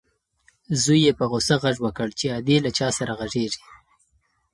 [0.81, 3.63] زوی یې په غوسه غږ وکړ چې ادې له چا سره غږېږې؟